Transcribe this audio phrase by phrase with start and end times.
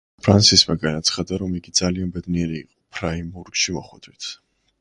[0.27, 4.35] ფრანსისმა განაცხადა, რომ იგი ძალიან ბედნიერი იყო „ფრაიბურგში“ მოხვედრით.